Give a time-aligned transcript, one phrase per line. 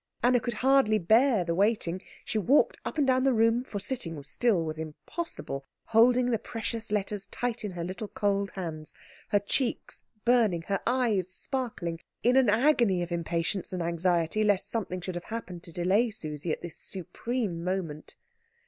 [0.23, 2.01] Anna could hardly bear the waiting.
[2.25, 6.91] She walked up and down the room, for sitting still was impossible, holding the precious
[6.91, 8.95] letters tight in her little cold hands,
[9.29, 15.01] her cheeks burning, her eyes sparkling, in an agony of impatience and anxiety lest something
[15.01, 18.15] should have happened to delay Susie at this supreme moment.